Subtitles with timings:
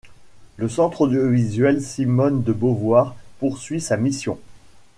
[0.57, 4.39] Le Centre audiovisuel Simone de Beauvoir poursuit sa mission.